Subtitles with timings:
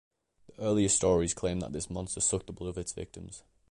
[0.47, 3.43] The earliest stories claim that this monster sucked the blood of its victims.